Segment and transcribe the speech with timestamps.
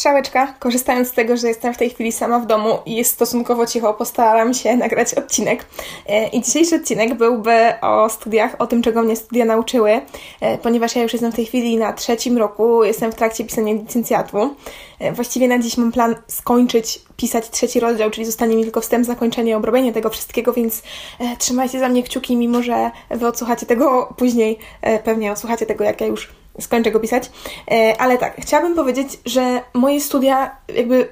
[0.00, 0.54] strzałeczka.
[0.58, 3.94] Korzystając z tego, że jestem w tej chwili sama w domu i jest stosunkowo cicho,
[3.94, 5.66] postaram się nagrać odcinek.
[6.06, 10.00] E, I dzisiejszy odcinek byłby o studiach, o tym, czego mnie studia nauczyły,
[10.40, 13.72] e, ponieważ ja już jestem w tej chwili na trzecim roku, jestem w trakcie pisania
[13.72, 14.54] licencjatu.
[14.98, 19.06] E, właściwie na dziś mam plan skończyć pisać trzeci rozdział, czyli zostanie mi tylko wstęp,
[19.06, 20.82] zakończenie, obrobienie tego wszystkiego, więc
[21.38, 24.58] trzymajcie za mnie kciuki, mimo że wy odsłuchacie tego później,
[25.04, 27.30] pewnie odsłuchacie tego, jak ja już skończę go pisać.
[27.70, 31.08] E, ale tak, chciałabym powiedzieć, że moje studia jakby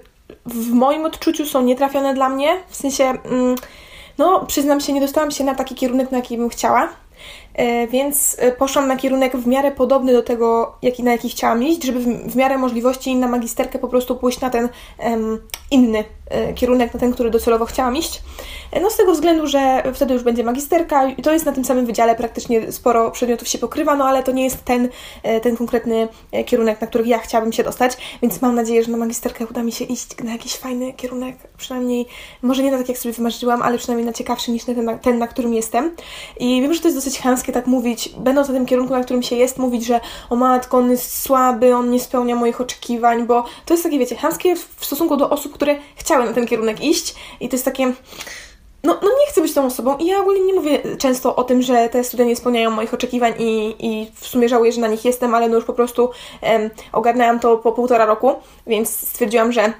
[0.46, 2.56] w moim odczuciu są nietrafione dla mnie.
[2.68, 3.56] W sensie, mm,
[4.18, 6.88] no przyznam się, nie dostałam się na taki kierunek, na jaki bym chciała.
[7.58, 11.62] E, więc e, poszłam na kierunek w miarę podobny do tego, jaki, na jaki chciałam
[11.62, 14.68] iść, żeby w, miarę możliwości na magisterkę po prostu pójść na ten
[15.70, 18.22] inny e, kierunek, na ten, który docelowo chciałam iść.
[18.82, 21.86] No z tego względu, że wtedy już będzie magisterka i to jest na tym samym
[21.86, 24.88] wydziale, praktycznie sporo przedmiotów się pokrywa, no ale to nie jest ten,
[25.42, 26.08] ten konkretny
[26.46, 29.72] kierunek, na który ja chciałabym się dostać, więc mam nadzieję, że na magisterkę uda mi
[29.72, 32.06] się iść na jakiś fajny kierunek, przynajmniej,
[32.42, 35.26] może nie na tak jak sobie wymarzyłam, ale przynajmniej na ciekawszy niż ten, ten na
[35.26, 35.94] którym jestem.
[36.40, 39.22] I wiem, że to jest dosyć chamskie, tak mówić, będąc na tym kierunku, na którym
[39.22, 43.44] się jest, mówić, że o matko, on jest słaby, on nie spełnia moich oczekiwań, bo
[43.64, 47.14] to jest takie, wiecie, chamskie w stosunku do osób, które chciały na ten kierunek iść
[47.40, 47.92] i to jest takie
[48.84, 51.62] no, no nie chcę być tą osobą i ja ogólnie nie mówię często o tym,
[51.62, 55.04] że te studia nie spełniają moich oczekiwań i, i w sumie żałuję, że na nich
[55.04, 56.10] jestem, ale no już po prostu
[56.42, 58.34] um, ogarnęłam to po półtora roku,
[58.66, 59.72] więc stwierdziłam, że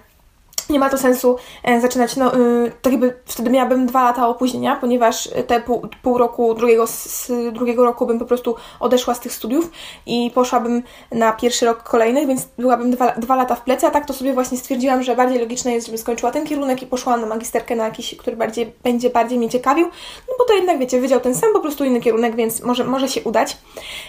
[0.71, 4.77] nie ma to sensu e, zaczynać, no, y, tak jakby wtedy miałabym dwa lata opóźnienia,
[4.77, 9.33] ponieważ te pół, pół roku drugiego, z drugiego roku bym po prostu odeszła z tych
[9.33, 9.71] studiów
[10.07, 14.07] i poszłabym na pierwszy rok kolejny, więc byłabym dwa, dwa lata w plecy, a tak
[14.07, 17.27] to sobie właśnie stwierdziłam, że bardziej logiczne jest, żebym skończyła ten kierunek i poszła na
[17.27, 19.87] magisterkę na jakiś, który bardziej, będzie bardziej mnie ciekawił,
[20.29, 23.09] no bo to jednak, wiecie, wydział ten sam, po prostu inny kierunek, więc może, może
[23.09, 23.57] się udać.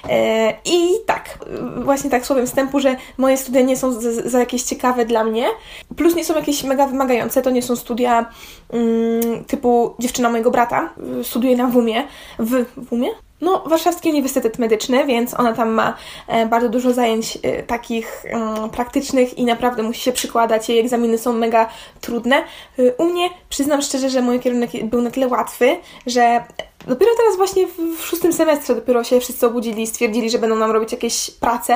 [0.09, 1.39] E, I tak,
[1.83, 5.47] właśnie tak słowem wstępu, że moje studia nie są za, za jakieś ciekawe dla mnie,
[5.97, 8.25] plus nie są jakieś jakieś mega wymagające, to nie są studia
[8.69, 10.89] mm, typu dziewczyna mojego brata,
[11.23, 12.07] studiuje na WUMie,
[12.39, 13.09] w WUMie?
[13.41, 15.93] No, Warszawski Uniwersytet Medyczny, więc ona tam ma
[16.27, 20.69] e, bardzo dużo zajęć e, takich mm, praktycznych i naprawdę musi się przykładać.
[20.69, 21.69] Jej egzaminy są mega
[22.01, 22.43] trudne.
[22.79, 25.77] E, u mnie przyznam szczerze, że mój kierunek był na tyle łatwy,
[26.07, 26.43] że
[26.87, 27.67] Dopiero teraz właśnie
[27.97, 31.73] w szóstym semestrze dopiero się wszyscy obudzili i stwierdzili, że będą nam robić jakieś prace,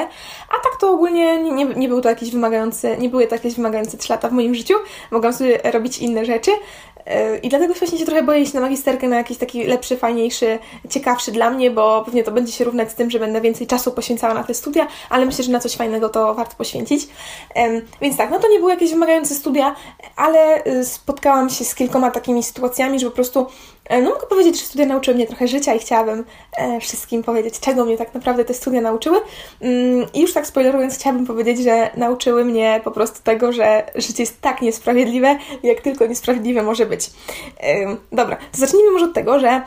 [0.49, 3.55] a tak to ogólnie nie, nie, nie był to jakiś wymagający, nie były to jakieś
[3.55, 4.73] wymagające trzy lata w moim życiu.
[5.11, 6.51] Mogłam sobie robić inne rzeczy
[7.43, 10.59] i dlatego właśnie się trochę boję iść na magisterkę na jakiś taki lepszy, fajniejszy,
[10.89, 13.91] ciekawszy dla mnie, bo pewnie to będzie się równać z tym, że będę więcej czasu
[13.91, 17.07] poświęcała na te studia, ale myślę, że na coś fajnego to warto poświęcić.
[18.01, 19.75] Więc tak, no to nie były jakieś wymagające studia,
[20.15, 23.47] ale yy, spotkałam się z kilkoma takimi sytuacjami, że po prostu
[23.89, 26.25] E, no mogę powiedzieć, że studia nauczyły mnie trochę życia i chciałabym
[26.57, 29.17] e, wszystkim powiedzieć, czego mnie tak naprawdę te studia nauczyły.
[29.61, 34.23] Mm, I już tak spoilerując, chciałabym powiedzieć, że nauczyły mnie po prostu tego, że życie
[34.23, 36.92] jest tak niesprawiedliwe, jak tylko niesprawiedliwe może być.
[37.59, 39.61] E, dobra, zacznijmy może od tego, że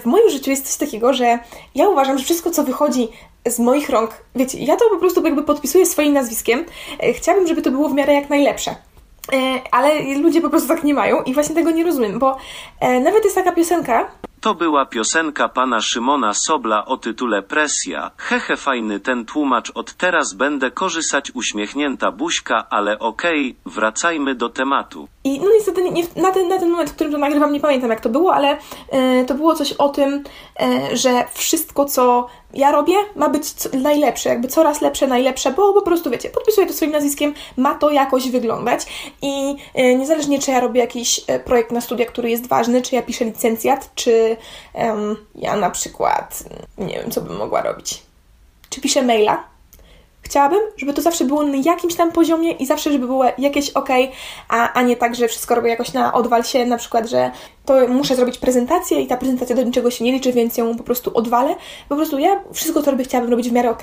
[0.00, 1.38] w moim życiu jest coś takiego, że
[1.74, 3.08] ja uważam, że wszystko, co wychodzi
[3.46, 6.64] z moich rąk, wiecie, ja to po prostu jakby podpisuję swoim nazwiskiem.
[7.14, 8.70] Chciałabym, żeby to było w miarę jak najlepsze.
[9.32, 12.36] E, ale ludzie po prostu tak nie mają i właśnie tego nie rozumiem, bo
[12.80, 18.10] e, nawet jest taka piosenka, to była piosenka pana Szymona Sobla o tytule Presja.
[18.16, 24.48] Hehe fajny ten tłumacz od teraz będę korzystać uśmiechnięta buźka, ale okej, okay, wracajmy do
[24.48, 25.08] tematu.
[25.28, 27.90] I no niestety nie, na, ten, na ten moment, w którym to nagrywam, nie pamiętam
[27.90, 28.58] jak to było, ale
[28.88, 30.24] e, to było coś o tym,
[30.60, 35.72] e, że wszystko co ja robię ma być co, najlepsze, jakby coraz lepsze, najlepsze, bo
[35.72, 38.86] po prostu wiecie, podpisuję to swoim nazwiskiem, ma to jakoś wyglądać
[39.22, 42.94] i e, niezależnie czy ja robię jakiś e, projekt na studia, który jest ważny, czy
[42.94, 44.36] ja piszę licencjat, czy
[45.34, 46.44] ja na przykład
[46.78, 48.02] nie wiem, co bym mogła robić.
[48.70, 49.47] Czy piszę maila,
[50.28, 53.88] Chciałabym, żeby to zawsze było na jakimś tam poziomie i zawsze, żeby było jakieś ok,
[54.48, 57.30] a, a nie tak, że wszystko robię jakoś na odwal się, na przykład, że
[57.64, 60.82] to muszę zrobić prezentację i ta prezentacja do niczego się nie liczy, więc ją po
[60.82, 61.54] prostu odwalę.
[61.88, 63.82] Po prostu ja wszystko, co robię, chciałabym robić w miarę ok.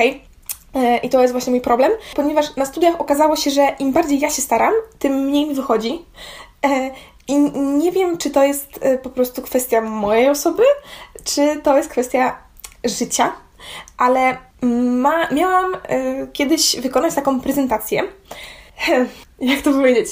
[0.75, 4.19] E, I to jest właśnie mój problem, ponieważ na studiach okazało się, że im bardziej
[4.19, 6.05] ja się staram, tym mniej mi wychodzi.
[6.65, 6.91] E,
[7.27, 7.35] I
[7.77, 10.63] nie wiem, czy to jest e, po prostu kwestia mojej osoby,
[11.23, 12.37] czy to jest kwestia
[12.83, 13.33] życia,
[13.97, 18.03] ale ma, miałam y, kiedyś wykonać taką prezentację.
[19.39, 20.09] Jak to powiedzieć?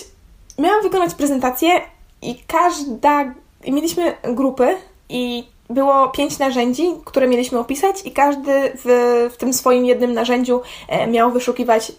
[0.59, 1.81] Miałam wykonać prezentację
[2.21, 3.33] i każda.
[3.63, 4.77] I mieliśmy grupy
[5.09, 8.51] i było pięć narzędzi, które mieliśmy opisać, i każdy
[8.85, 11.91] w, w tym swoim jednym narzędziu e, miał wyszukiwać.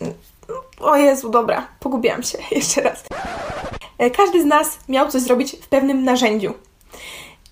[0.81, 3.05] O Jezu, dobra, pogubiłam się jeszcze raz.
[3.99, 6.55] E, każdy z nas miał coś zrobić w pewnym narzędziu.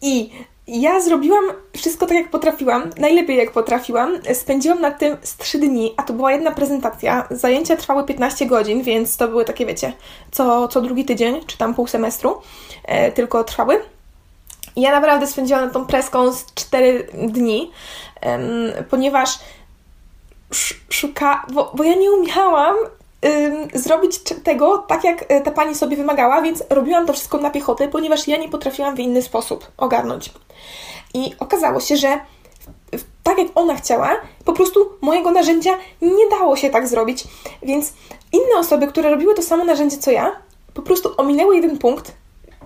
[0.02, 0.30] I
[0.66, 1.44] ja zrobiłam
[1.76, 4.18] wszystko tak, jak potrafiłam, najlepiej jak potrafiłam.
[4.34, 7.28] Spędziłam nad tym z 3 dni, a to była jedna prezentacja.
[7.30, 9.92] Zajęcia trwały 15 godzin, więc to były takie, wiecie,
[10.30, 12.40] co, co drugi tydzień, czy tam pół semestru,
[12.84, 13.82] e, tylko trwały.
[14.76, 17.70] I ja naprawdę spędziłam nad tą preską z 4 dni,
[18.90, 19.38] ponieważ
[20.88, 22.74] szuka, bo, bo ja nie umiałam
[23.74, 27.88] zrobić tego tak, jak e, ta pani sobie wymagała, więc robiłam to wszystko na piechotę,
[27.88, 30.32] ponieważ ja nie potrafiłam w inny sposób ogarnąć.
[31.14, 32.18] I okazało się, że
[33.22, 34.10] tak jak ona chciała,
[34.44, 37.24] po prostu mojego narzędzia nie dało się tak zrobić.
[37.62, 37.92] Więc
[38.32, 40.36] inne osoby, które robiły to samo narzędzie co ja,
[40.74, 42.12] po prostu ominęły jeden punkt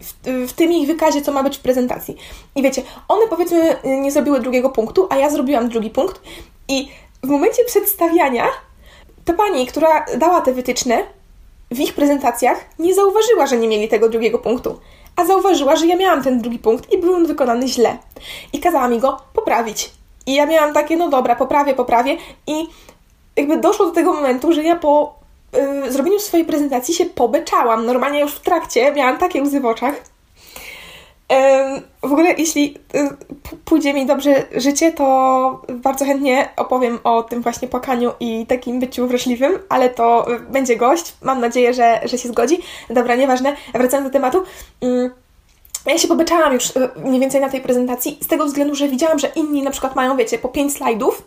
[0.01, 2.17] w, w tym ich wykazie, co ma być w prezentacji.
[2.55, 6.21] I wiecie, one powiedzmy nie zrobiły drugiego punktu, a ja zrobiłam drugi punkt
[6.69, 6.89] i
[7.23, 8.45] w momencie przedstawiania
[9.27, 11.03] ta pani, która dała te wytyczne
[11.71, 14.81] w ich prezentacjach, nie zauważyła, że nie mieli tego drugiego punktu,
[15.17, 17.97] a zauważyła, że ja miałam ten drugi punkt i był on wykonany źle.
[18.53, 19.91] I kazała mi go poprawić.
[20.27, 22.17] I ja miałam takie, no dobra, poprawię, poprawię.
[22.47, 22.67] I
[23.37, 25.15] jakby doszło do tego momentu, że ja po
[25.53, 27.87] yy, zrobieniu swojej prezentacji się pobeczałam.
[27.87, 29.95] Normalnie już w trakcie miałam takie łzy w oczach
[32.07, 33.09] w ogóle, jeśli y,
[33.65, 39.07] pójdzie mi dobrze życie, to bardzo chętnie opowiem o tym właśnie płakaniu i takim byciu
[39.07, 41.15] wrażliwym, ale to y, będzie gość.
[41.23, 42.59] Mam nadzieję, że, że się zgodzi.
[42.91, 43.57] Dobra, nieważne.
[43.75, 44.43] Wracając do tematu.
[44.81, 45.11] Mm,
[45.87, 49.19] ja się pobeczałam już y, mniej więcej na tej prezentacji z tego względu, że widziałam,
[49.19, 51.23] że inni na przykład mają, wiecie, po pięć slajdów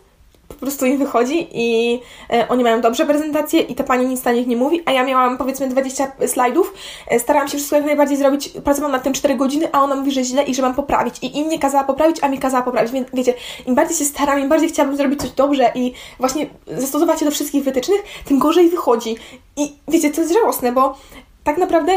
[0.54, 2.00] po prostu im wychodzi i
[2.32, 5.04] e, oni mają dobrze prezentacje i ta pani nic na nich nie mówi, a ja
[5.04, 6.74] miałam powiedzmy 20 slajdów,
[7.08, 10.12] e, starałam się wszystko jak najbardziej zrobić, pracowałam nad tym 4 godziny, a ona mówi,
[10.12, 11.14] że źle i że mam poprawić.
[11.22, 13.34] I im nie kazała poprawić, a mi kazała poprawić, więc wiecie,
[13.66, 17.30] im bardziej się staram, im bardziej chciałabym zrobić coś dobrze i właśnie zastosować się do
[17.30, 19.16] wszystkich wytycznych, tym gorzej wychodzi.
[19.56, 20.98] I wiecie, to jest żałosne, bo
[21.44, 21.92] tak naprawdę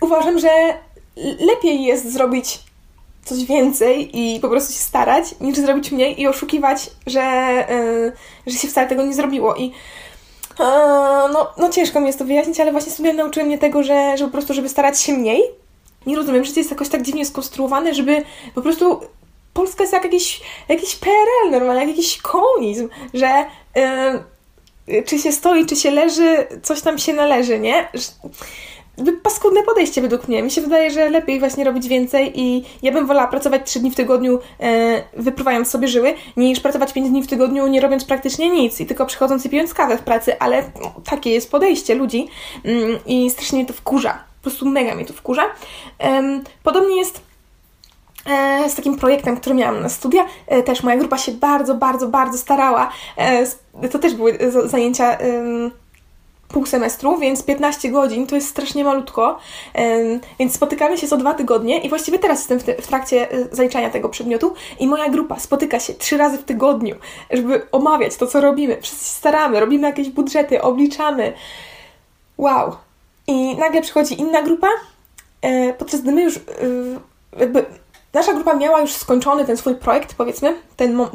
[0.00, 0.48] uważam, że
[1.40, 2.69] lepiej jest zrobić
[3.30, 7.20] coś więcej i po prostu się starać, niż zrobić mniej i oszukiwać, że,
[8.46, 9.54] yy, że się wcale tego nie zrobiło.
[9.54, 9.72] I yy,
[11.32, 14.24] no, no ciężko mi jest to wyjaśnić, ale właśnie sobie nauczyły mnie tego, że, że
[14.24, 15.42] po prostu, żeby starać się mniej.
[16.06, 18.22] Nie rozumiem, to jest jakoś tak dziwnie skonstruowane, żeby
[18.54, 19.00] po prostu
[19.54, 23.44] Polska jest jak jakiś, jakiś PRL normalnie, jak jakiś komunizm, że
[23.76, 27.88] yy, czy się stoi, czy się leży, coś tam się należy, nie?
[29.22, 30.42] Paskudne podejście według mnie.
[30.42, 33.90] Mi się wydaje, że lepiej właśnie robić więcej i ja bym wolała pracować 3 dni
[33.90, 38.50] w tygodniu e, wypruwając sobie żyły, niż pracować 5 dni w tygodniu nie robiąc praktycznie
[38.50, 42.28] nic i tylko przychodząc i pijąc kawę w pracy, ale no, takie jest podejście ludzi
[42.64, 44.12] mm, i strasznie mnie to wkurza.
[44.12, 45.42] Po prostu mega mnie to wkurza.
[46.62, 47.20] podobnie jest
[48.26, 50.26] e, z takim projektem, który miałam na studia.
[50.46, 52.92] E, też moja grupa się bardzo, bardzo, bardzo starała.
[53.16, 53.46] E,
[53.88, 55.18] to też były zajęcia
[56.52, 59.38] pół semestru, więc 15 godzin to jest strasznie malutko,
[60.38, 63.46] więc spotykamy się co dwa tygodnie i właściwie teraz jestem w, te, w trakcie e,
[63.52, 66.96] zaliczania tego przedmiotu i moja grupa spotyka się trzy razy w tygodniu,
[67.30, 68.82] żeby omawiać to, co robimy.
[68.82, 71.32] Wszyscy się staramy, robimy jakieś budżety, obliczamy.
[72.38, 72.76] Wow.
[73.26, 74.68] I nagle przychodzi inna grupa,
[75.42, 76.40] e, podczas gdy my już e,
[77.40, 77.64] jakby
[78.14, 81.06] nasza grupa miała już skończony ten swój projekt, powiedzmy, ten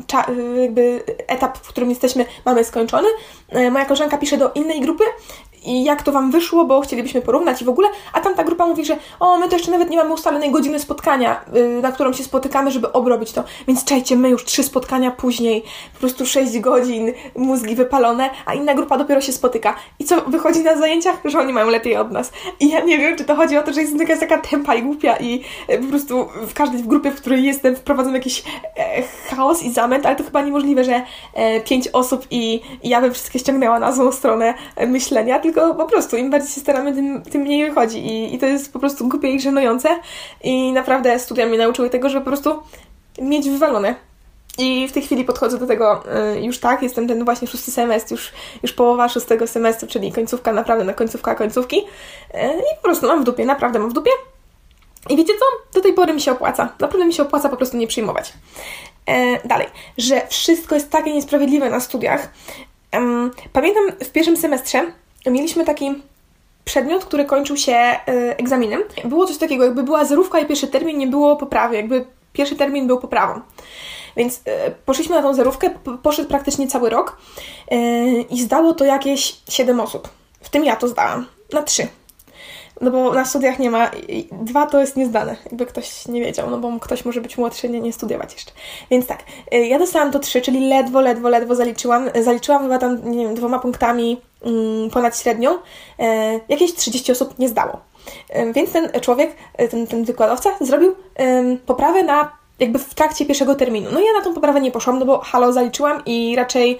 [0.61, 3.07] jakby etap, w którym jesteśmy, mamy skończony.
[3.49, 5.03] E, moja koleżanka pisze do innej grupy
[5.65, 8.65] i jak to Wam wyszło, bo chcielibyśmy porównać i w ogóle, a tam ta grupa
[8.65, 12.13] mówi, że o, my to jeszcze nawet nie mamy ustalonej godziny spotkania, yy, na którą
[12.13, 13.43] się spotykamy, żeby obrobić to.
[13.67, 15.63] Więc czajcie, my już trzy spotkania później,
[15.93, 19.75] po prostu sześć godzin, mózgi wypalone, a inna grupa dopiero się spotyka.
[19.99, 21.15] I co wychodzi na zajęciach?
[21.25, 22.31] Że oni mają lepiej od nas.
[22.59, 24.83] I ja nie wiem, czy to chodzi o to, że jestem jakaś taka tempa i
[24.83, 28.43] głupia i yy, po prostu w każdej grupie, w której jestem, wprowadzam jakiś
[28.77, 31.01] e, chaos i zamęt, ale to chyba niemożliwe, że
[31.33, 35.54] e, pięć osób i, i ja bym wszystkie ściągnęła na złą stronę e, myślenia, tylko
[35.55, 38.07] tylko po prostu im bardziej się staramy, tym, tym mniej wychodzi.
[38.07, 39.99] I, I to jest po prostu głupie i żenujące.
[40.43, 42.63] I naprawdę studia mnie nauczyły tego, żeby po prostu
[43.21, 43.95] mieć wywalone.
[44.57, 46.03] I w tej chwili podchodzę do tego
[46.35, 48.31] y, już tak, jestem ten właśnie szósty semestr, już,
[48.63, 51.77] już połowa szóstego semestru, czyli końcówka, naprawdę na końcówka końcówki.
[51.77, 51.81] Y,
[52.57, 54.11] I po prostu mam w dupie, naprawdę mam w dupie.
[55.09, 55.45] I wiecie co?
[55.73, 56.69] Do tej pory mi się opłaca.
[56.79, 58.33] Naprawdę mi się opłaca po prostu nie przyjmować.
[59.05, 62.29] E, dalej, że wszystko jest takie niesprawiedliwe na studiach.
[63.53, 64.85] pamiętam w pierwszym semestrze
[65.31, 65.93] mieliśmy taki
[66.65, 68.83] przedmiot, który kończył się y, egzaminem.
[69.05, 72.87] Było coś takiego, jakby była zerówka i pierwszy termin nie było poprawy, jakby pierwszy termin
[72.87, 73.41] był poprawą.
[74.17, 74.41] Więc y,
[74.85, 75.69] poszliśmy na tą zerówkę,
[76.03, 77.17] poszedł praktycznie cały rok
[77.71, 77.75] y,
[78.29, 80.09] i zdało to jakieś 7 osób.
[80.41, 81.25] W tym ja to zdałam.
[81.53, 81.87] Na 3
[82.81, 83.91] no bo na studiach nie ma,
[84.31, 87.79] dwa to jest niezdane, jakby ktoś nie wiedział, no bo ktoś może być młodszy, nie,
[87.79, 88.51] nie studiować jeszcze.
[88.91, 93.11] Więc tak, y, ja dostałam to trzy, czyli ledwo, ledwo, ledwo zaliczyłam, zaliczyłam chyba tam,
[93.11, 95.57] nie wiem, dwoma punktami mm, ponad średnią, y,
[96.49, 97.79] jakieś 30 osób nie zdało.
[98.35, 99.35] Y, więc ten człowiek,
[99.71, 100.95] ten, ten wykładowca zrobił
[101.65, 103.89] poprawę na jakby w trakcie pierwszego terminu.
[103.93, 106.77] No ja na tą poprawę nie poszłam, no bo halo zaliczyłam i raczej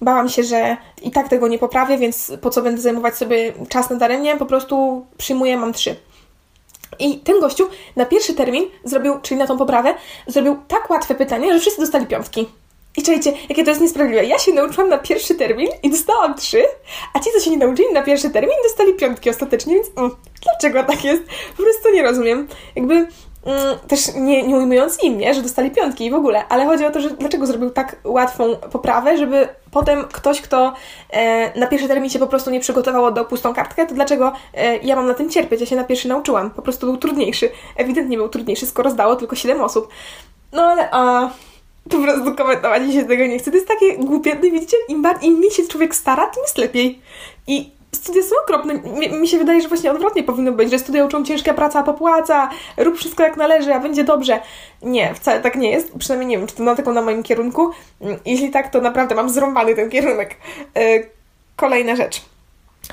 [0.00, 3.90] bałam się, że i tak tego nie poprawię, więc po co będę zajmować sobie czas
[3.90, 5.96] nadaremnie, po prostu przyjmuję, mam trzy.
[6.98, 9.94] I ten gościu na pierwszy termin zrobił, czyli na tą poprawę,
[10.26, 12.48] zrobił tak łatwe pytanie, że wszyscy dostali piątki.
[12.96, 14.24] I czujcie, jakie to jest niesprawiedliwe.
[14.24, 16.64] Ja się nauczyłam na pierwszy termin i dostałam trzy,
[17.14, 20.10] a ci, co się nie nauczyli na pierwszy termin, dostali piątki ostatecznie, więc mm,
[20.42, 21.22] dlaczego tak jest?
[21.56, 22.48] Po prostu nie rozumiem.
[22.76, 23.08] Jakby
[23.88, 26.90] też nie, nie ujmując im, nie, że dostali piątki i w ogóle, ale chodzi o
[26.90, 30.72] to, że dlaczego zrobił tak łatwą poprawę, żeby potem ktoś, kto
[31.10, 34.76] e, na pierwszy termin się po prostu nie przygotował, oddał pustą kartkę, to dlaczego e,
[34.76, 35.60] ja mam na tym cierpieć?
[35.60, 37.50] Ja się na pierwszy nauczyłam, po prostu był trudniejszy.
[37.76, 39.88] Ewidentnie był trudniejszy, skoro zdało tylko 7 osób.
[40.52, 41.30] No ale a
[41.90, 43.50] po prostu komentować się tego nie chce.
[43.50, 44.34] To jest takie głupie.
[44.34, 47.00] No widzicie, im, bardziej, im się człowiek stara, tym jest lepiej.
[47.46, 48.74] I studia są okropne.
[48.74, 52.50] Mi, mi, się wydaje, że właśnie odwrotnie powinno być, że studia uczą ciężka praca popłaca,
[52.76, 54.40] rób wszystko jak należy, a będzie dobrze.
[54.82, 55.92] Nie, wcale tak nie jest.
[55.98, 57.70] Przynajmniej nie wiem, czy to na taką na moim kierunku.
[58.26, 60.36] Jeśli tak, to naprawdę mam zrąbany ten kierunek.
[60.74, 61.10] Yy,
[61.56, 62.22] kolejna rzecz.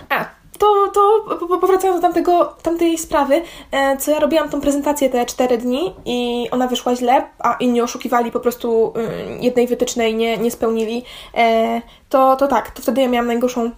[0.10, 0.26] A,
[0.58, 5.58] to, to powracając do tamtego, tamtej sprawy, e, co ja robiłam tą prezentację te 4
[5.58, 10.52] dni i ona wyszła źle, a inni oszukiwali po prostu y, jednej wytycznej, nie, nie
[10.52, 11.04] spełnili,
[11.38, 13.72] e, to, to tak, to wtedy ja miałam najgorszą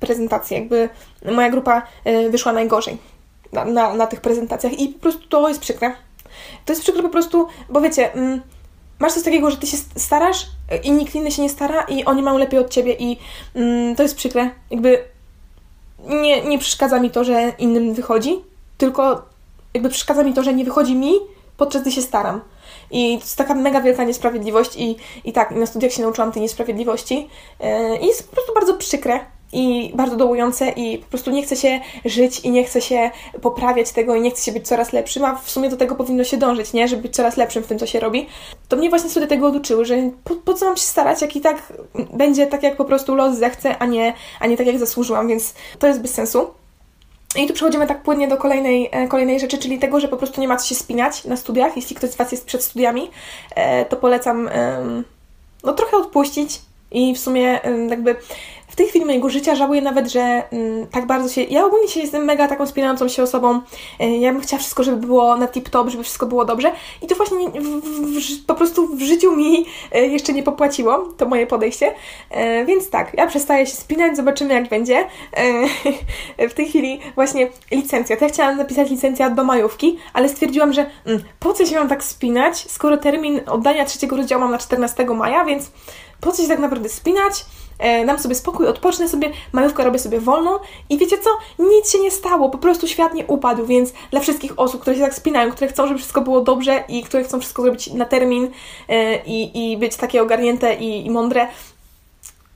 [0.00, 0.88] prezentację, jakby
[1.32, 2.98] moja grupa e, wyszła najgorzej
[3.52, 5.94] na, na, na tych prezentacjach i po prostu to jest przykre.
[6.64, 8.40] To jest przykre po prostu, bo wiecie, mm,
[8.98, 10.46] masz coś takiego, że ty się starasz
[10.82, 13.18] i nikt inny się nie stara i oni mają lepiej od ciebie i
[13.54, 14.50] mm, to jest przykre.
[14.70, 15.04] Jakby
[16.08, 18.36] nie, nie przeszkadza mi to, że innym wychodzi,
[18.78, 19.22] tylko
[19.74, 21.12] jakby przeszkadza mi to, że nie wychodzi mi,
[21.56, 22.40] podczas gdy się staram.
[22.90, 26.42] I to jest taka mega wielka niesprawiedliwość i, i tak, na studiach się nauczyłam tej
[26.42, 27.28] niesprawiedliwości
[27.60, 29.20] yy, i jest po prostu bardzo przykre,
[29.52, 33.10] i bardzo dołujące i po prostu nie chce się żyć i nie chce się
[33.42, 36.24] poprawiać tego i nie chce się być coraz lepszym, a w sumie do tego powinno
[36.24, 36.88] się dążyć, nie?
[36.88, 38.26] Żeby być coraz lepszym w tym, co się robi.
[38.68, 41.40] To mnie właśnie studia tego oduczyły, że po, po, co mam się starać, jak i
[41.40, 41.72] tak
[42.12, 45.54] będzie tak, jak po prostu los zechce, a nie, a nie tak, jak zasłużyłam, więc
[45.78, 46.50] to jest bez sensu.
[47.36, 50.40] I tu przechodzimy tak płynnie do kolejnej, e, kolejnej rzeczy, czyli tego, że po prostu
[50.40, 51.76] nie ma co się spinać na studiach.
[51.76, 53.10] Jeśli ktoś z Was jest przed studiami,
[53.54, 54.50] e, to polecam
[55.64, 58.16] no, trochę odpuścić i w sumie jakby
[58.78, 60.42] tej chwili mojego życia żałuję nawet, że
[60.90, 61.42] tak bardzo się.
[61.42, 63.60] Ja ogólnie się jestem mega taką spinającą się osobą.
[64.00, 66.72] E, ja bym chciała wszystko, żeby było na tip-top, żeby wszystko było dobrze.
[67.02, 67.80] I to właśnie w,
[68.20, 71.94] w, po prostu w życiu mi e, jeszcze nie popłaciło, to moje podejście.
[72.30, 75.04] E, więc tak, ja przestaję się spinać, zobaczymy jak będzie.
[76.50, 78.16] W tej chwili właśnie licencja.
[78.20, 82.04] Ja chciałam napisać licencjat do majówki, ale stwierdziłam, że mm, po co się mam tak
[82.04, 85.70] spinać, skoro termin oddania trzeciego rozdziału mam na 14 maja, więc
[86.20, 87.44] po co się tak naprawdę spinać?
[87.78, 90.58] e, dam sobie spokój, odpocznę sobie, majówkę robię sobie wolną
[90.90, 91.30] i wiecie co?
[91.58, 95.02] Nic się nie stało, po prostu świat nie upadł, więc dla wszystkich osób, które się
[95.02, 98.50] tak spinają, które chcą, żeby wszystko było dobrze i które chcą wszystko zrobić na termin
[98.88, 101.48] e, i, i być takie ogarnięte i, i mądre,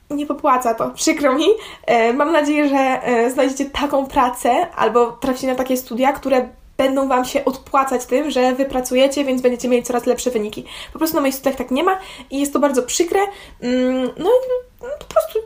[0.09, 1.45] nie popłaca to, przykro mi.
[1.85, 7.07] E, mam nadzieję, że e, znajdziecie taką pracę albo traficie na takie studia, które będą
[7.07, 10.65] Wam się odpłacać tym, że Wy pracujecie, więc będziecie mieli coraz lepsze wyniki.
[10.93, 11.99] Po prostu na moich studiach tak nie ma
[12.31, 13.19] i jest to bardzo przykre.
[13.61, 14.63] Mm, no i
[14.99, 15.39] po prostu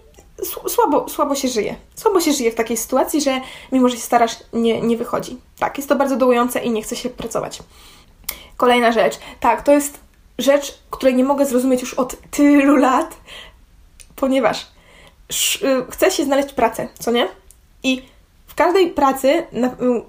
[0.69, 1.75] słabo, słabo się żyje.
[1.95, 3.41] Słabo się żyje w takiej sytuacji, że
[3.71, 5.37] mimo, że się starasz, nie, nie wychodzi.
[5.59, 7.59] Tak, jest to bardzo dołujące i nie chce się pracować.
[8.57, 9.19] Kolejna rzecz.
[9.39, 9.99] Tak, to jest
[10.37, 13.17] rzecz, której nie mogę zrozumieć już od tylu lat,
[14.15, 14.67] ponieważ
[15.61, 17.27] y, chcę się znaleźć pracę, co nie?
[17.83, 18.01] I
[18.57, 19.43] każdej pracy,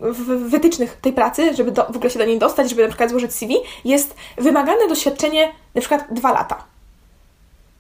[0.01, 3.11] w wytycznych tej pracy, żeby do, w ogóle się do niej dostać, żeby na przykład
[3.11, 6.65] złożyć CV, jest wymagane doświadczenie na przykład dwa lata.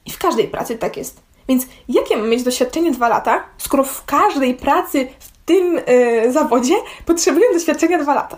[0.06, 1.20] I w każdej pracy tak jest.
[1.48, 6.74] Więc jakie mam mieć doświadczenie dwa lata, skoro w każdej pracy w tym yy, zawodzie
[7.06, 8.36] potrzebuję doświadczenia dwa lata?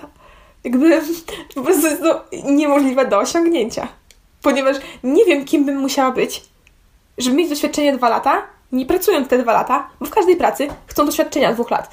[0.65, 1.03] Jakby
[1.55, 3.89] po prostu jest to niemożliwe do osiągnięcia.
[4.43, 6.43] Ponieważ nie wiem, kim bym musiała być,
[7.19, 11.07] żeby mieć doświadczenie dwa lata, nie pracując te dwa lata, bo w każdej pracy chcą
[11.07, 11.91] doświadczenia dwóch lat.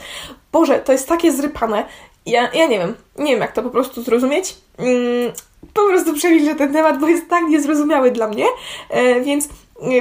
[0.51, 1.85] Boże, to jest takie zrypane.
[2.25, 4.55] Ja, ja nie wiem, nie wiem jak to po prostu zrozumieć.
[4.77, 5.31] Mm,
[5.73, 8.45] po prostu przemilczę ten temat, bo jest tak niezrozumiały dla mnie,
[8.89, 9.49] e, więc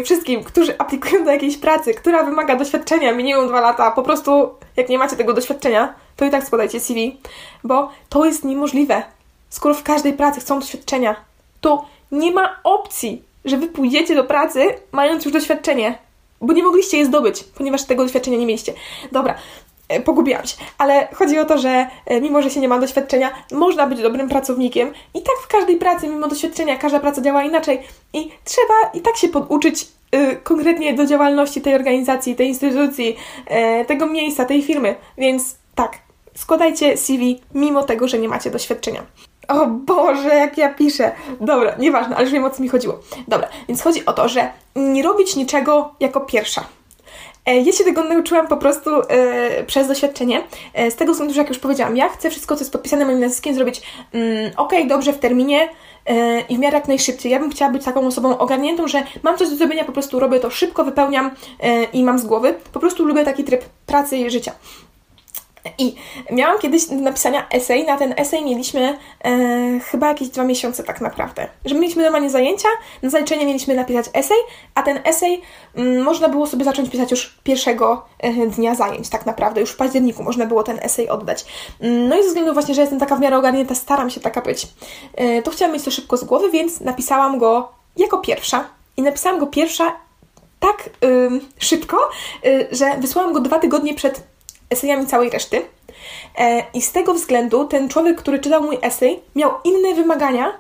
[0.05, 4.89] wszystkim, którzy aplikują do jakiejś pracy, która wymaga doświadczenia minimum dwa lata, po prostu jak
[4.89, 7.21] nie macie tego doświadczenia, to i tak składajcie CV,
[7.65, 9.03] bo to jest niemożliwe.
[9.51, 11.17] Skoro w każdej pracy chcą doświadczenia,
[11.61, 14.61] to nie ma opcji, że wy pójdziecie do pracy
[14.93, 15.99] mając już doświadczenie,
[16.41, 18.73] bo nie mogliście je zdobyć, ponieważ tego doświadczenia nie mieliście.
[19.13, 19.35] Dobra,
[19.89, 20.57] E, pogubiłam się.
[20.79, 24.29] Ale chodzi o to, że e, mimo, że się nie ma doświadczenia, można być dobrym
[24.29, 24.93] pracownikiem.
[25.15, 27.79] I tak w każdej pracy, mimo doświadczenia, każda praca działa inaczej.
[28.13, 33.17] I trzeba i tak się poduczyć y, konkretnie do działalności tej organizacji, tej instytucji,
[33.87, 34.97] tego miejsca, tej firmy.
[35.19, 35.99] Więc tak,
[36.37, 39.03] składajcie CV mimo tego, że nie macie doświadczenia.
[39.49, 41.13] O Boże, jak ja piszę.
[41.41, 42.99] Dobra, nieważne, ale już wiem o co mi chodziło.
[43.29, 46.65] Dobra, więc chodzi o to, że nie robić niczego jako pierwsza.
[47.47, 50.43] E, ja się tego nauczyłam po prostu e, przez doświadczenie.
[50.75, 53.21] E, z tego względu, że jak już powiedziałam, ja chcę wszystko, co jest podpisane moim
[53.21, 55.69] nazwiskiem, zrobić mm, ok, dobrze, w terminie
[56.07, 57.33] e, i w miarę jak najszybciej.
[57.33, 60.41] Ja bym chciała być taką osobą ogarniętą, że mam coś do zrobienia, po prostu robię
[60.41, 62.55] to szybko, wypełniam e, i mam z głowy.
[62.73, 64.53] Po prostu lubię taki tryb pracy i życia.
[65.79, 65.95] I
[66.31, 67.87] miałam kiedyś do napisania esej.
[67.87, 71.49] Na ten esej mieliśmy e, chyba jakieś dwa miesiące tak naprawdę.
[71.65, 72.69] Że mieliśmy normalnie zajęcia,
[73.03, 74.37] na zaliczenie mieliśmy napisać esej,
[74.75, 75.43] a ten esej
[75.75, 79.61] m, mm, można było sobie zacząć pisać już pierwszego e, dnia zajęć tak naprawdę.
[79.61, 81.45] Już w październiku można było ten esej oddać.
[81.81, 84.41] Mm, no i ze względu właśnie, że jestem taka w miarę ogarnięta, staram się taka
[84.41, 84.67] być,
[85.15, 88.65] e, to chciałam mieć to szybko z głowy, więc napisałam go jako pierwsza.
[88.97, 90.07] I napisałam go pierwsza
[90.61, 90.91] tak
[91.59, 91.97] szybko,
[92.47, 94.23] y, że wysłałam go dwa tygodnie przed
[94.71, 95.63] esejami całej reszty.
[96.39, 100.53] E, I z tego względu ten człowiek, który czytał mój esej, miał inne wymagania,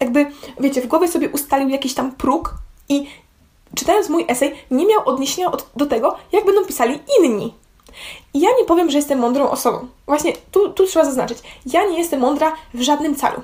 [0.00, 0.26] jakby,
[0.60, 2.54] wiecie, w głowie sobie ustalił jakiś tam próg
[2.88, 3.06] i
[3.74, 7.54] czytając mój esej, nie miał odniesienia od, do tego, jak będą pisali inni.
[8.34, 9.88] I ja nie powiem, że jestem mądrą osobą.
[10.06, 11.38] Właśnie tu, tu trzeba zaznaczyć.
[11.66, 13.42] Ja nie jestem mądra w żadnym calu.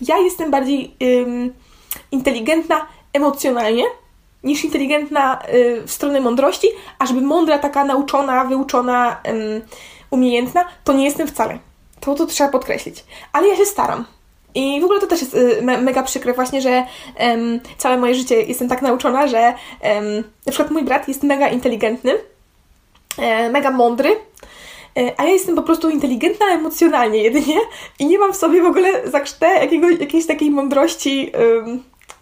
[0.00, 1.54] Ja jestem bardziej ym,
[2.10, 3.84] inteligentna emocjonalnie
[4.44, 6.68] niż inteligentna y, w stronę mądrości,
[6.98, 9.22] a żeby mądra, taka nauczona, wyuczona,
[10.10, 11.58] umiejętna, to nie jestem wcale.
[12.00, 13.04] To, to trzeba podkreślić.
[13.32, 14.04] Ale ja się staram.
[14.54, 16.84] I w ogóle to też jest y, me mega przykre właśnie, że
[17.78, 19.54] całe moje życie jestem tak nauczona, że
[20.46, 22.12] na przykład mój brat jest mega inteligentny,
[23.18, 24.16] e, mega mądry,
[24.96, 27.56] e, a ja jestem po prostu inteligentna emocjonalnie jedynie
[27.98, 31.32] i nie mam w sobie w ogóle zakrzte jakiego, jakiejś takiej mądrości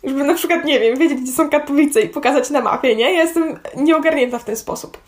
[0.07, 3.15] żeby na przykład, nie wiem, wiedzieć, gdzie są Katowice i pokazać na mapie, nie?
[3.15, 4.99] Ja jestem nieogarnięta w ten sposób.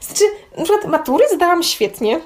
[0.00, 0.24] Znaczy,
[0.58, 2.20] na przykład matury zdałam świetnie.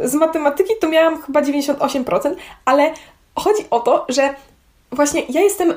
[0.00, 2.92] Z matematyki to miałam chyba 98%, ale
[3.36, 4.34] chodzi o to, że
[4.92, 5.74] właśnie ja jestem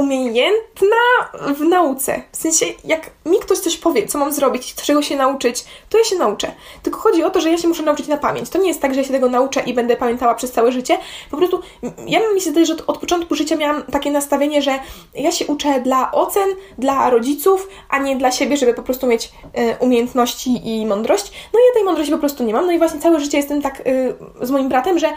[0.00, 0.96] umiejętna
[1.54, 2.22] w nauce.
[2.32, 6.04] W sensie, jak mi ktoś coś powie, co mam zrobić, czego się nauczyć, to ja
[6.04, 6.52] się nauczę.
[6.82, 8.48] Tylko chodzi o to, że ja się muszę nauczyć na pamięć.
[8.48, 10.98] To nie jest tak, że ja się tego nauczę i będę pamiętała przez całe życie.
[11.30, 11.60] Po prostu,
[12.06, 14.78] ja mi się zdaje, że od, od początku życia miałam takie nastawienie, że
[15.14, 19.26] ja się uczę dla ocen, dla rodziców, a nie dla siebie, żeby po prostu mieć
[19.26, 21.32] y, umiejętności i mądrość.
[21.52, 22.66] No i ja tej mądrości po prostu nie mam.
[22.66, 25.12] No i właśnie całe życie jestem tak y, z moim bratem, że y,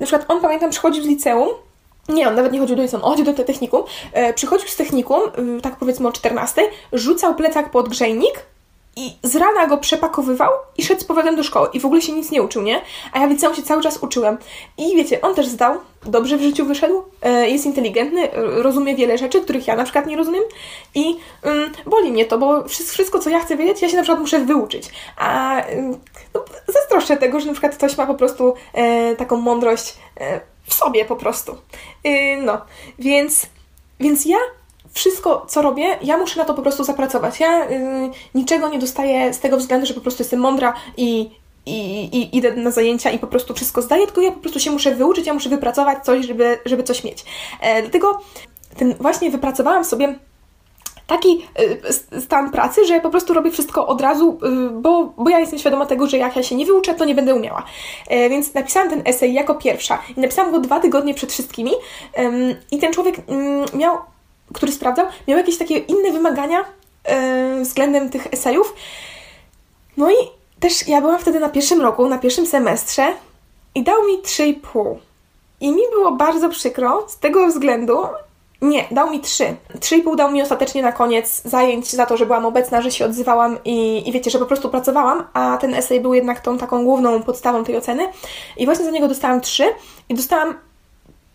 [0.00, 1.48] na przykład on, pamiętam, przychodził z liceum
[2.08, 3.82] nie, on nawet nie chodził do liceum, on chodził do technikum.
[4.12, 5.20] E, przychodził z technikum,
[5.58, 6.62] y, tak powiedzmy o 14,
[6.92, 8.46] rzucał plecak pod grzejnik
[8.96, 11.68] i z rana go przepakowywał i szedł z powrotem do szkoły.
[11.72, 12.80] I w ogóle się nic nie uczył, nie?
[13.12, 14.38] A ja w liceum się cały czas uczyłem.
[14.78, 15.74] I wiecie, on też zdał,
[16.06, 20.16] dobrze w życiu wyszedł, e, jest inteligentny, rozumie wiele rzeczy, których ja na przykład nie
[20.16, 20.42] rozumiem
[20.94, 24.20] i mm, boli mnie to, bo wszystko, co ja chcę wiedzieć, ja się na przykład
[24.20, 24.90] muszę wyuczyć.
[25.16, 25.56] A
[26.34, 30.74] no, zazdroszczę tego, że na przykład ktoś ma po prostu e, taką mądrość e, w
[30.74, 31.56] sobie po prostu.
[32.04, 32.60] Yy, no,
[32.98, 33.46] więc,
[34.00, 34.38] więc ja
[34.92, 37.40] wszystko, co robię, ja muszę na to po prostu zapracować.
[37.40, 41.30] Ja yy, niczego nie dostaję z tego względu, że po prostu jestem mądra i,
[41.66, 44.70] i, i idę na zajęcia i po prostu wszystko zdaję, tylko ja po prostu się
[44.70, 47.24] muszę wyuczyć, ja muszę wypracować coś, żeby, żeby coś mieć.
[47.60, 48.20] E, dlatego
[48.76, 50.18] ten właśnie wypracowałam sobie
[51.06, 51.46] taki
[52.14, 55.58] y, stan pracy, że po prostu robię wszystko od razu, y, bo, bo ja jestem
[55.58, 57.62] świadoma tego, że jak ja się nie wyuczę, to nie będę umiała.
[58.08, 61.70] E, więc napisałam ten esej jako pierwsza i napisałam go dwa tygodnie przed wszystkimi
[62.70, 63.98] i ten człowiek mm, miał,
[64.54, 66.64] który sprawdzał, miał jakieś takie inne wymagania
[67.04, 68.74] e, względem tych esejów.
[69.96, 70.14] No i
[70.60, 73.12] też ja byłam wtedy na pierwszym roku, na pierwszym semestrze
[73.74, 74.96] i dał mi 3,5.
[75.60, 77.98] I mi było bardzo przykro z tego względu,
[78.64, 79.56] nie, dał mi trzy.
[79.80, 82.90] Trzy i pół dał mi ostatecznie na koniec zajęć za to, że byłam obecna, że
[82.90, 86.58] się odzywałam i, i wiecie, że po prostu pracowałam, a ten esej był jednak tą
[86.58, 88.02] taką główną podstawą tej oceny.
[88.56, 89.64] I właśnie za niego dostałam trzy
[90.08, 90.54] i dostałam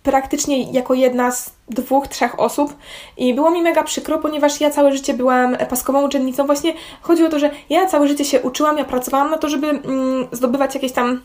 [0.04, 2.74] praktycznie jako jedna z dwóch, trzech osób
[3.18, 6.46] i było mi mega przykro, ponieważ ja całe życie byłam paskową uczennicą.
[6.46, 9.68] Właśnie chodzi o to, że ja całe życie się uczyłam, ja pracowałam na to, żeby
[9.68, 11.22] mm, zdobywać jakieś tam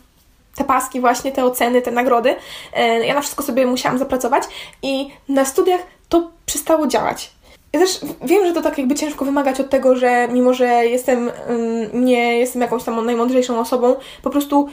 [0.57, 2.37] te paski właśnie, te oceny, te nagrody.
[2.73, 4.45] E, ja na wszystko sobie musiałam zapracować
[4.83, 7.33] i na studiach to przestało działać.
[7.73, 11.31] Ja też wiem, że to tak jakby ciężko wymagać od tego, że mimo, że jestem,
[11.93, 14.69] nie jestem jakąś tam najmądrzejszą osobą, po prostu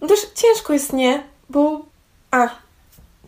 [0.00, 1.80] no też ciężko jest nie, bo
[2.30, 2.48] a,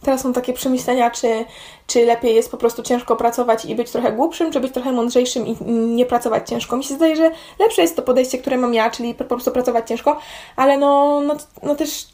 [0.02, 1.44] teraz są takie przemyślenia, czy,
[1.86, 5.46] czy lepiej jest po prostu ciężko pracować i być trochę głupszym, czy być trochę mądrzejszym
[5.46, 6.76] i nie pracować ciężko.
[6.76, 9.88] Mi się zdaje, że lepsze jest to podejście, które mam ja, czyli po prostu pracować
[9.88, 10.18] ciężko,
[10.56, 12.06] ale no, no, no też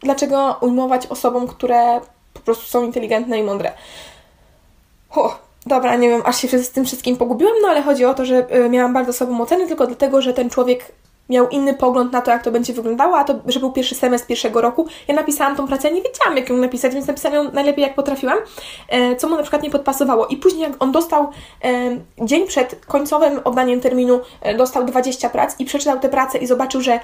[0.00, 2.00] dlaczego ujmować osobom, które
[2.34, 3.72] po prostu są inteligentne i mądre.
[5.66, 8.56] Dobra, nie wiem, aż się z tym wszystkim pogubiłam, no ale chodzi o to, że
[8.56, 10.92] y, miałam bardzo słabą ocenę tylko dlatego, że ten człowiek
[11.28, 14.28] miał inny pogląd na to, jak to będzie wyglądało, a to, że był pierwszy semestr
[14.28, 14.86] pierwszego roku.
[15.08, 18.38] Ja napisałam tą pracę, nie wiedziałam, jak ją napisać, więc napisałam ją najlepiej, jak potrafiłam,
[18.88, 20.26] e, co mu na przykład nie podpasowało.
[20.26, 21.30] I później, jak on dostał
[21.64, 21.70] e,
[22.24, 26.80] dzień przed końcowym oddaniem terminu, e, dostał 20 prac i przeczytał te prace i zobaczył,
[26.80, 27.00] że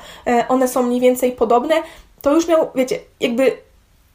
[0.48, 1.74] one są mniej więcej podobne,
[2.22, 3.69] to już miał, wiecie, jakby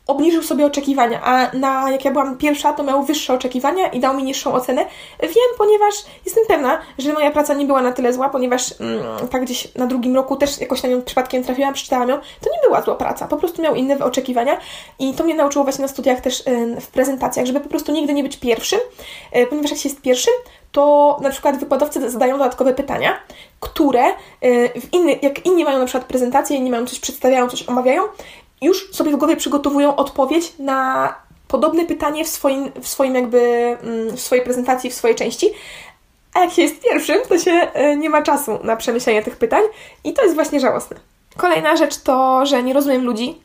[0.07, 4.17] obniżył sobie oczekiwania, a na, jak ja byłam pierwsza, to miał wyższe oczekiwania i dał
[4.17, 4.85] mi niższą ocenę.
[5.21, 9.41] Wiem, ponieważ jestem pewna, że moja praca nie była na tyle zła, ponieważ mm, tak
[9.41, 12.17] gdzieś na drugim roku też jakoś na nią przypadkiem trafiłam, przeczytałam ją.
[12.17, 14.57] To nie była zła praca, po prostu miał inne oczekiwania
[14.99, 16.43] i to mnie nauczyło właśnie na studiach też
[16.81, 18.79] w prezentacjach, żeby po prostu nigdy nie być pierwszym,
[19.31, 20.33] e, ponieważ jak się jest pierwszym,
[20.71, 23.13] to na przykład wykładowcy zadają dodatkowe pytania,
[23.59, 24.13] które e,
[24.81, 28.01] w inny, jak inni mają na przykład prezentację, inni mają coś przedstawiają, coś omawiają,
[28.65, 31.13] już sobie w głowie przygotowują odpowiedź na
[31.47, 33.39] podobne pytanie w swoim, w swoim jakby,
[33.81, 35.49] mm, w swojej prezentacji, w swojej części.
[36.33, 39.61] A jak się jest pierwszym, to się e, nie ma czasu na przemyślenie tych pytań
[40.03, 40.97] i to jest właśnie żałosne.
[41.37, 43.37] Kolejna rzecz to, że nie rozumiem ludzi,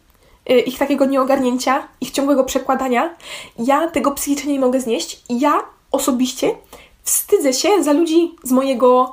[0.46, 3.14] e, ich takiego nieogarnięcia, ich ciągłego przekładania.
[3.58, 5.22] Ja tego psychicznie nie mogę znieść.
[5.28, 6.54] Ja osobiście
[7.02, 9.12] wstydzę się za ludzi z mojego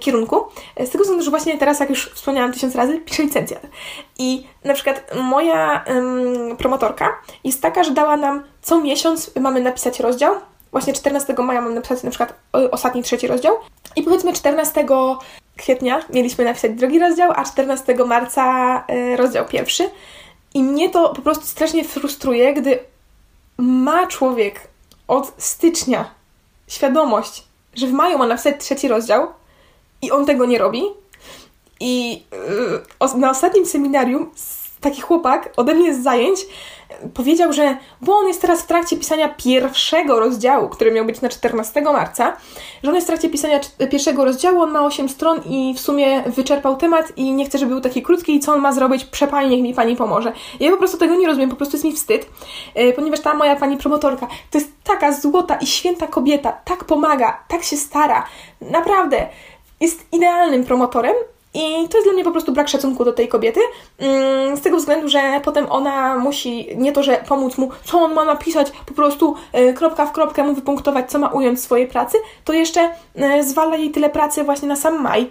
[0.00, 0.44] kierunku,
[0.84, 3.66] z tego względu, że właśnie teraz, jak już wspomniałam tysiąc razy, piszę licencjat.
[4.18, 5.84] I na przykład moja
[6.58, 10.34] promotorka jest taka, że dała nam co miesiąc mamy napisać rozdział.
[10.72, 12.34] Właśnie 14 maja mam napisać na przykład
[12.70, 13.56] ostatni, trzeci rozdział.
[13.96, 14.86] I powiedzmy 14
[15.56, 19.90] kwietnia mieliśmy napisać drugi rozdział, a 14 marca e, rozdział pierwszy.
[20.54, 22.78] I mnie to po prostu strasznie frustruje, gdy
[23.58, 24.60] ma człowiek
[25.08, 26.10] od stycznia
[26.68, 29.28] świadomość, że w maju ma napisać trzeci rozdział
[30.02, 30.82] i on tego nie robi.
[31.80, 32.22] I
[33.00, 34.30] yy, na ostatnim seminarium
[34.80, 36.46] taki chłopak ode mnie z zajęć
[37.14, 41.28] powiedział, że bo on jest teraz w trakcie pisania pierwszego rozdziału, który miał być na
[41.28, 42.36] 14 marca,
[42.82, 46.22] że on jest w trakcie pisania pierwszego rozdziału, on ma 8 stron i w sumie
[46.22, 49.04] wyczerpał temat i nie chce, żeby był taki krótki i co on ma zrobić?
[49.04, 50.32] Przepanie, niech mi pani pomoże.
[50.60, 52.26] Ja po prostu tego nie rozumiem, po prostu jest mi wstyd,
[52.74, 57.44] e, ponieważ ta moja pani promotorka to jest taka złota i święta kobieta, tak pomaga,
[57.48, 58.26] tak się stara,
[58.60, 59.26] naprawdę
[59.80, 61.14] jest idealnym promotorem
[61.56, 63.60] i to jest dla mnie po prostu brak szacunku do tej kobiety,
[63.98, 68.14] mm, z tego względu, że potem ona musi nie to, że pomóc mu, co on
[68.14, 71.86] ma napisać, po prostu e, kropka w kropkę mu wypunktować, co ma ująć w swojej
[71.86, 75.30] pracy, to jeszcze e, zwala jej tyle pracy właśnie na sam maj,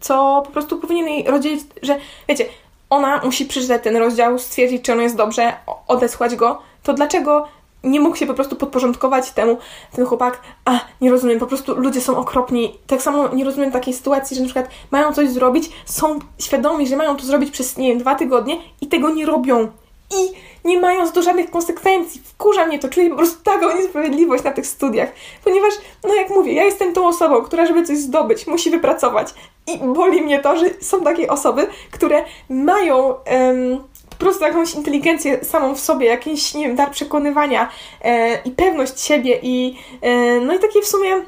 [0.00, 2.44] co po prostu powinien jej rozdzielić, że wiecie,
[2.90, 5.52] ona musi przeczytać ten rozdział, stwierdzić, czy on jest dobrze,
[5.88, 7.48] odesłać go, to dlaczego
[7.84, 9.58] nie mógł się po prostu podporządkować temu
[9.92, 12.78] ten chłopak, a nie rozumiem, po prostu ludzie są okropni.
[12.86, 16.96] Tak samo nie rozumiem takiej sytuacji, że na przykład mają coś zrobić, są świadomi, że
[16.96, 19.68] mają to zrobić przez, nie wiem, dwa tygodnie i tego nie robią.
[20.10, 20.32] I
[20.68, 22.20] nie mają za to żadnych konsekwencji.
[22.24, 25.12] Wkurza mnie to, czuję po prostu taką niesprawiedliwość na tych studiach.
[25.44, 29.34] Ponieważ, no jak mówię, ja jestem tą osobą, która żeby coś zdobyć, musi wypracować.
[29.66, 33.14] I boli mnie to, że są takie osoby, które mają...
[33.30, 33.84] Um,
[34.18, 37.68] prostu jakąś inteligencję samą w sobie, jakiś, nie wiem, dar przekonywania
[38.02, 41.22] e, i pewność siebie i e, no i takie w sumie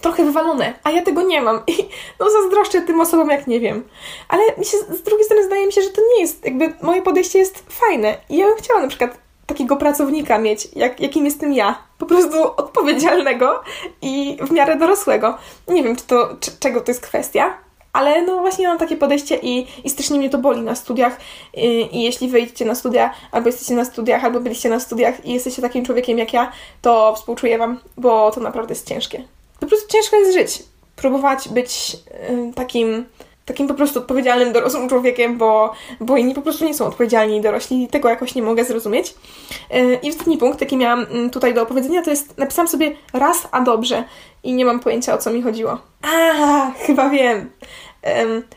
[0.00, 1.88] trochę wywalone, a ja tego nie mam i
[2.20, 3.88] no zazdroszczę tym osobom, jak nie wiem.
[4.28, 7.02] Ale mi się, z drugiej strony zdaje mi się, że to nie jest, jakby moje
[7.02, 11.52] podejście jest fajne i ja bym chciała na przykład takiego pracownika mieć, jak, jakim jestem
[11.52, 11.78] ja.
[11.98, 13.62] Po prostu odpowiedzialnego
[14.02, 15.38] i w miarę dorosłego.
[15.68, 17.58] Nie wiem, czy to, czy, czego to jest kwestia,
[17.92, 21.20] ale no właśnie mam takie podejście i, i strasznie mnie to boli na studiach
[21.54, 25.32] I, i jeśli wyjdziecie na studia, albo jesteście na studiach, albo byliście na studiach i
[25.32, 29.24] jesteście takim człowiekiem jak ja, to współczuję Wam, bo to naprawdę jest ciężkie.
[29.60, 30.62] Po prostu ciężko jest żyć.
[30.96, 31.96] Próbować być
[32.30, 33.04] y, takim
[33.50, 37.40] takim po prostu odpowiedzialnym, dorosłym człowiekiem, bo, bo inni po prostu nie są odpowiedzialni i
[37.40, 39.14] dorośli i tego jakoś nie mogę zrozumieć.
[39.74, 43.48] Y, I ostatni punkt, jaki miałam mm, tutaj do opowiedzenia, to jest, napisałam sobie raz,
[43.50, 44.04] a dobrze
[44.42, 45.78] i nie mam pojęcia o co mi chodziło.
[46.02, 47.50] A, chyba wiem.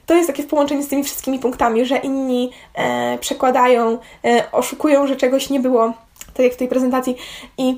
[0.06, 5.08] To jest takie w połączeniu z tymi wszystkimi punktami, że inni e, przekładają, e, oszukują,
[5.08, 5.94] że czegoś nie było,
[6.34, 7.16] tak jak w tej prezentacji.
[7.58, 7.78] I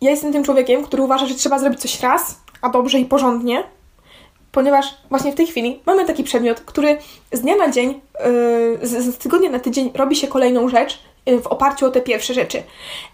[0.00, 3.64] ja jestem tym człowiekiem, który uważa, że trzeba zrobić coś raz, a dobrze i porządnie,
[4.54, 6.98] ponieważ właśnie w tej chwili mamy taki przedmiot, który
[7.32, 8.00] z dnia na dzień,
[8.80, 12.34] yy, z, tygodnia na tydzień robi się kolejną rzecz yy, w oparciu o te pierwsze
[12.34, 12.62] rzeczy.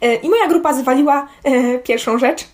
[0.02, 1.28] Yy, I moja grupa zwaliła
[1.84, 2.44] pierwszą rzecz,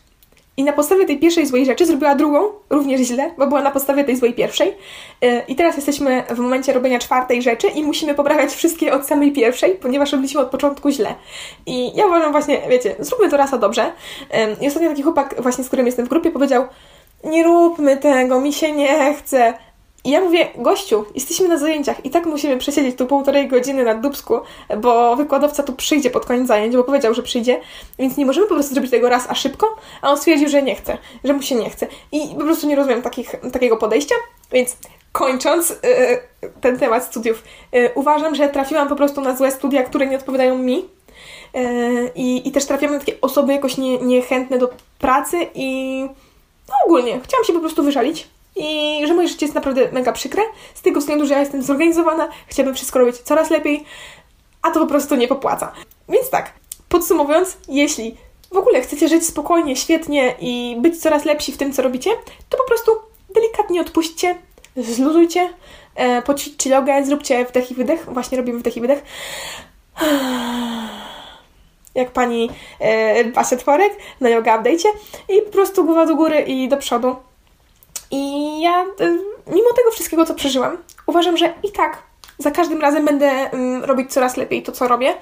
[0.58, 4.04] i na podstawie tej pierwszej złej rzeczy zrobiła drugą, również źle, bo była na podstawie
[4.04, 4.74] tej złej pierwszej.
[5.48, 9.74] I teraz jesteśmy w momencie robienia czwartej rzeczy i musimy poprawiać wszystkie od samej pierwszej,
[9.74, 11.14] ponieważ robiliśmy od początku źle.
[11.66, 13.92] I ja uważam właśnie, wiecie, zróbmy to raz a dobrze.
[14.60, 16.66] I ostatnio taki chłopak, właśnie z którym jestem w grupie, powiedział:
[17.24, 19.54] nie róbmy tego, mi się nie chce.
[20.04, 23.94] I ja mówię, gościu, jesteśmy na zajęciach i tak musimy przesiedzieć tu półtorej godziny na
[23.94, 24.40] dubsku,
[24.78, 27.60] bo wykładowca tu przyjdzie pod koniec zajęć, bo powiedział, że przyjdzie,
[27.98, 30.74] więc nie możemy po prostu zrobić tego raz, a szybko, a on stwierdził, że nie
[30.74, 31.86] chce, że mu się nie chce.
[32.12, 34.14] I po prostu nie rozumiem takich, takiego podejścia,
[34.52, 34.76] więc
[35.12, 35.76] kończąc yy,
[36.60, 40.58] ten temat studiów, yy, uważam, że trafiłam po prostu na złe studia, które nie odpowiadają
[40.58, 40.96] mi.
[42.14, 46.08] I, I też trafiłam na takie osoby jakoś nie, niechętne do pracy i
[46.68, 50.42] no ogólnie chciałam się po prostu wyżalić i że moje życie jest naprawdę mega przykre,
[50.74, 53.84] z tego względu, że ja jestem zorganizowana, chciałabym wszystko robić coraz lepiej,
[54.62, 55.72] a to po prostu nie popłaca.
[56.08, 56.52] Więc tak,
[56.88, 58.16] podsumowując, jeśli
[58.52, 62.10] w ogóle chcecie żyć spokojnie, świetnie i być coraz lepsi w tym, co robicie,
[62.48, 62.92] to po prostu
[63.34, 64.36] delikatnie odpuśćcie,
[64.76, 65.48] zluzujcie,
[65.94, 68.04] e, poćwiczcie jogę, zróbcie wdech i wydech.
[68.12, 69.02] Właśnie robimy wdech i wydech.
[71.96, 74.88] Jak pani e, Basia Tworek na yoga update'cie
[75.28, 77.16] i po prostu głowa do góry i do przodu.
[78.10, 82.02] I ja, e, mimo tego wszystkiego, co przeżyłam, uważam, że i tak
[82.38, 85.14] za każdym razem będę um, robić coraz lepiej to, co robię.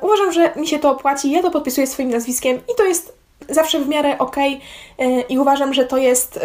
[0.00, 3.80] Uważam, że mi się to opłaci, ja to podpisuję swoim nazwiskiem i to jest zawsze
[3.80, 6.40] w miarę ok yy, i uważam, że to jest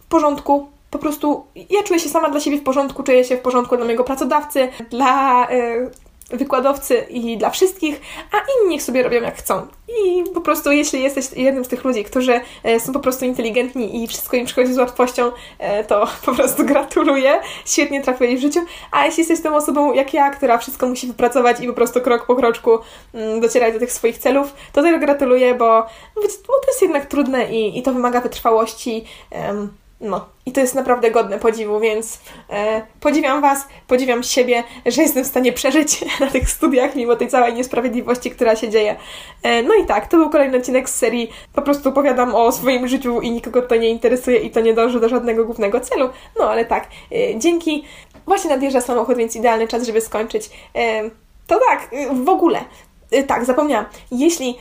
[0.00, 0.68] w porządku.
[0.90, 3.84] Po prostu ja czuję się sama dla siebie w porządku, czuję się w porządku dla
[3.84, 5.90] mojego pracodawcy, dla yy,
[6.30, 8.00] wykładowcy i dla wszystkich,
[8.32, 9.66] a inni niech sobie robią jak chcą.
[9.88, 14.02] I po prostu, jeśli jesteś jednym z tych ludzi, którzy e, są po prostu inteligentni
[14.02, 17.40] i wszystko im przychodzi z łatwością, e, to po prostu gratuluję.
[17.64, 18.60] Świetnie trafiłeś w życiu.
[18.90, 22.26] A jeśli jesteś tą osobą jak ja, która wszystko musi wypracować i po prostu krok
[22.26, 22.78] po kroczku
[23.14, 27.52] mm, docierać do tych swoich celów, to tego gratuluję, bo, bo to jest jednak trudne
[27.52, 29.04] i, i to wymaga wytrwałości.
[29.30, 35.02] Um, no, i to jest naprawdę godne podziwu, więc e, podziwiam Was, podziwiam siebie, że
[35.02, 38.96] jestem w stanie przeżyć na tych studiach, mimo tej całej niesprawiedliwości, która się dzieje.
[39.42, 41.30] E, no i tak, to był kolejny odcinek z serii.
[41.52, 45.00] Po prostu opowiadam o swoim życiu i nikogo to nie interesuje i to nie dąży
[45.00, 46.08] do żadnego głównego celu.
[46.38, 47.84] No ale tak, e, dzięki.
[48.26, 50.50] Właśnie nadjeżdża samochód, więc idealny czas, żeby skończyć.
[50.74, 51.10] E,
[51.46, 52.64] to tak, e, w ogóle.
[53.10, 53.86] E, tak, zapomniałam.
[54.10, 54.58] Jeśli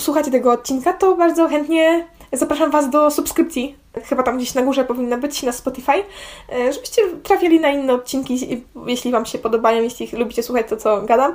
[0.00, 4.84] słuchacie tego odcinka, to bardzo chętnie zapraszam Was do subskrypcji chyba tam gdzieś na górze
[4.84, 6.04] powinna być na Spotify,
[6.52, 11.02] e, żebyście trafili na inne odcinki, jeśli Wam się podobają, jeśli lubicie słuchać to, co
[11.02, 11.32] gadam.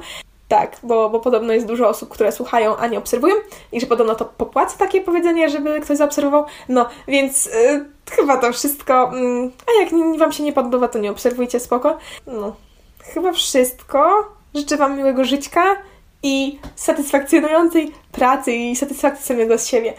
[0.48, 3.36] Tak, bo, bo podobno jest dużo osób, które słuchają, a nie obserwują
[3.72, 6.46] i że podobno to popłaca takie powiedzenie, żeby ktoś zaobserwował.
[6.70, 9.12] No, więc yy, chyba to wszystko.
[9.14, 11.98] Yy, a jak Wam się nie podoba, to nie obserwujcie, spoko.
[12.28, 12.56] No,
[13.04, 14.28] chyba wszystko.
[14.56, 15.76] Życzę Wam miłego żyćka
[16.24, 19.94] i satysfakcjonującej pracy i satysfakcji samego z siebie.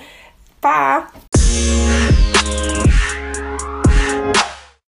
[0.60, 1.06] Pa!
[2.34, 2.97] Thank